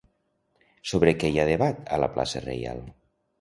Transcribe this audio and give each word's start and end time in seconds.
Sobre 0.91 1.13
què 1.23 1.29
hi 1.33 1.37
ha 1.43 1.45
debat 1.49 1.85
a 1.99 2.01
la 2.05 2.09
Plaça 2.17 2.43
Reial? 2.47 2.83